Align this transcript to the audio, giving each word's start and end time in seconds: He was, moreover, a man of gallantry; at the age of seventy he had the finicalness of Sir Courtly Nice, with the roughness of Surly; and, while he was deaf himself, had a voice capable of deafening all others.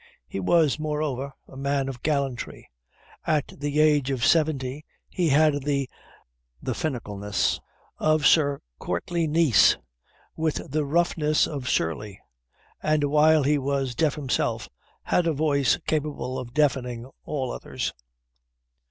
He 0.27 0.39
was, 0.39 0.79
moreover, 0.79 1.31
a 1.47 1.55
man 1.55 1.87
of 1.87 2.01
gallantry; 2.01 2.71
at 3.27 3.53
the 3.55 3.79
age 3.79 4.09
of 4.09 4.25
seventy 4.25 4.83
he 5.07 5.29
had 5.29 5.61
the 5.61 5.87
finicalness 6.65 7.59
of 7.99 8.25
Sir 8.25 8.63
Courtly 8.79 9.27
Nice, 9.27 9.77
with 10.35 10.71
the 10.71 10.85
roughness 10.85 11.45
of 11.45 11.69
Surly; 11.69 12.19
and, 12.81 13.03
while 13.03 13.43
he 13.43 13.59
was 13.59 13.93
deaf 13.93 14.15
himself, 14.15 14.69
had 15.03 15.27
a 15.27 15.33
voice 15.33 15.77
capable 15.85 16.39
of 16.39 16.51
deafening 16.55 17.05
all 17.25 17.51
others. 17.51 17.93